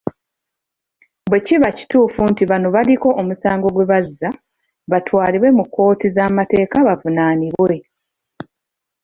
Bwe 1.29 1.39
kiba 1.45 1.69
kituufu 1.77 2.21
nti 2.31 2.43
bano 2.51 2.67
baliko 2.75 3.09
omusango 3.21 3.67
gwe 3.71 3.85
bazza, 3.91 4.29
batwalibwe 4.91 5.49
mu 5.57 5.63
kkooti 5.67 6.07
z'amateeka 6.15 6.77
bavunaanibwe. 6.87 7.75